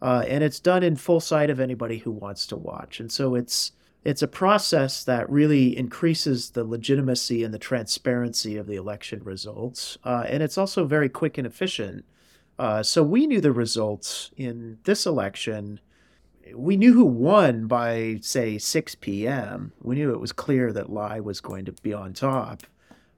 [0.00, 3.00] Uh, and it's done in full sight of anybody who wants to watch.
[3.00, 3.72] And so it's
[4.04, 9.98] it's a process that really increases the legitimacy and the transparency of the election results.
[10.04, 12.04] Uh, and it's also very quick and efficient
[12.58, 15.80] uh, so we knew the results in this election.
[16.54, 19.72] We knew who won by, say, 6 p.m.
[19.80, 22.64] We knew it was clear that Lai was going to be on top.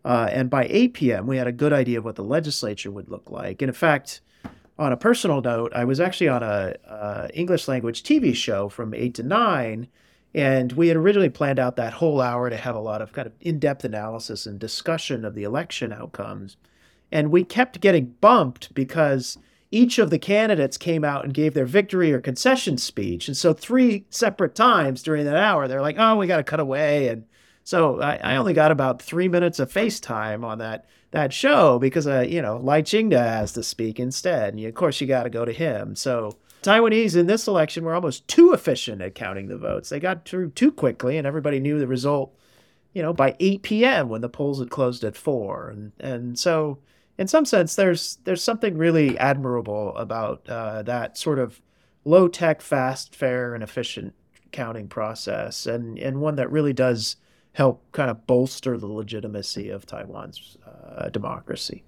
[0.05, 3.09] Uh, and by 8 p.m., we had a good idea of what the legislature would
[3.09, 3.63] look like.
[3.63, 4.21] And in fact,
[4.79, 8.95] on a personal note, I was actually on a, a English language TV show from
[8.95, 9.89] 8 to 9.
[10.35, 13.27] And we had originally planned out that whole hour to have a lot of kind
[13.27, 16.57] of in depth analysis and discussion of the election outcomes.
[17.13, 19.39] And we kept getting bumped because
[19.71, 23.29] each of the candidates came out and gave their victory or concession speech.
[23.29, 26.61] And so, three separate times during that hour, they're like, oh, we got to cut
[26.61, 27.09] away.
[27.09, 27.25] And
[27.63, 32.07] so, I, I, only got about three minutes of FaceTime on that that show because,
[32.07, 34.55] uh, you know, Lai Ching-te has to speak instead.
[34.55, 35.97] And of course, you got to go to him.
[35.97, 39.89] So, Taiwanese in this election were almost too efficient at counting the votes.
[39.89, 42.37] They got through too quickly, and everybody knew the result,
[42.93, 44.09] you know, by 8 p.m.
[44.09, 45.71] when the polls had closed at 4.
[45.71, 46.79] And, and so,
[47.21, 51.61] in some sense, there's there's something really admirable about uh, that sort of
[52.07, 54.15] low tech, fast, fair, and efficient
[54.53, 57.17] counting process, and and one that really does
[57.53, 61.85] help kind of bolster the legitimacy of Taiwan's uh, democracy.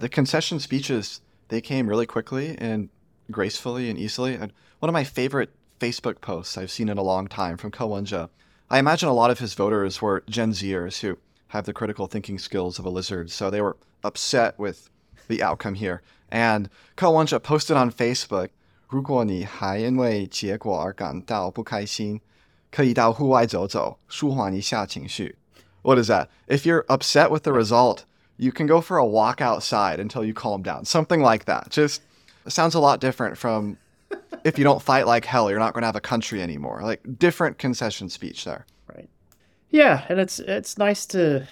[0.00, 2.88] The concession speeches they came really quickly and
[3.30, 4.34] gracefully and easily.
[4.34, 7.86] And one of my favorite Facebook posts I've seen in a long time from Ko
[7.86, 8.26] Wen-je.
[8.70, 11.18] I imagine a lot of his voters were Gen Zers who
[11.48, 13.30] have the critical thinking skills of a lizard.
[13.30, 14.88] So they were upset with
[15.28, 16.02] the outcome here.
[16.30, 18.50] And Ko Wen-je posted on Facebook,
[18.88, 22.20] 如果你还因为结果而感到不开心，
[22.70, 25.36] 可以到户外走走，舒缓一下情绪。
[25.82, 26.28] What is that?
[26.46, 28.04] If you're upset with the result,
[28.36, 30.84] you can go for a walk outside until you calm down.
[30.84, 31.68] Something like that.
[31.70, 32.00] Just
[32.48, 33.76] sounds a lot different from
[34.44, 36.80] if you don't fight like hell, you're not going to have a country anymore.
[36.82, 38.66] Like different concession speech there.
[38.88, 39.08] Right.
[39.70, 41.46] Yeah, and it's it's nice to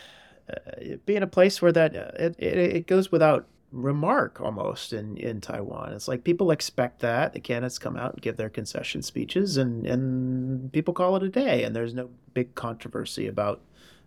[1.07, 5.17] be in a place where that uh, it, it, it goes without remark almost in,
[5.17, 5.93] in Taiwan.
[5.93, 7.33] It's like people expect that.
[7.33, 11.29] The candidates come out and give their concession speeches, and and people call it a
[11.29, 13.61] day, and there's no big controversy about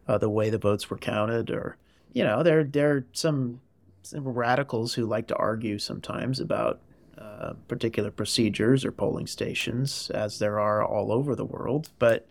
[0.08, 1.78] uh, the way the votes were counted, or
[2.14, 3.60] you know, there there are some
[4.04, 6.80] some radicals who like to argue sometimes about
[7.18, 12.28] uh, particular procedures or polling stations, as there are all over the world, but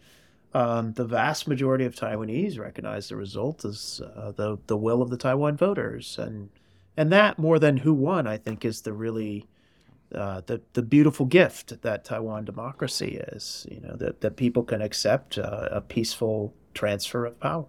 [0.54, 5.10] um, the vast majority of Taiwanese recognize the result as uh, the the will of
[5.10, 6.48] the Taiwan voters, and
[6.96, 9.46] and that more than who won, I think, is the really
[10.14, 13.66] uh, the the beautiful gift that Taiwan democracy is.
[13.70, 17.66] You know that that people can accept uh, a peaceful transfer of power.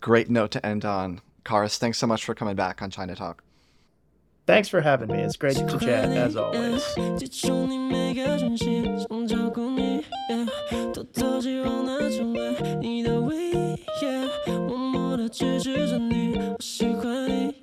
[0.00, 1.78] Great note to end on, Kharis.
[1.78, 3.36] Thanks so much for coming back on ChinaTalk.
[4.46, 5.18] Thanks for having me.
[5.18, 6.84] It's great to chat as always.
[10.92, 16.36] 偷偷希望能成为你的唯一，默默地支持着你。
[16.36, 17.54] 我喜欢你，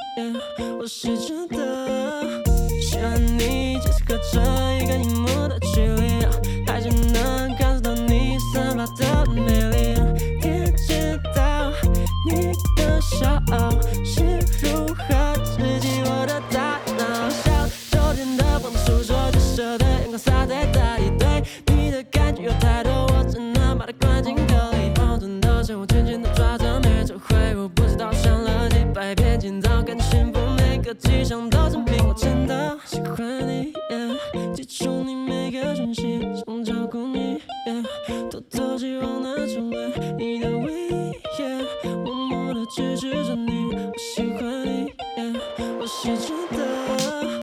[0.80, 2.24] 我是真的
[2.82, 3.78] 喜欢你。
[3.82, 4.41] 即使隔着
[4.82, 6.26] 一个荧幕的距离，
[6.66, 9.78] 还是能感受到你散发的魅力，
[10.47, 11.70] 也知道
[12.30, 13.43] 你的笑。
[30.94, 33.18] 我只想抱着你我真的喜欢
[33.48, 45.36] 你 yeah 记住你每个讯息想照顾你 yeah 偷偷希望能成为你的唯一 yeah 默默的支持着你我喜欢你 yeah
[45.80, 47.43] 我是真的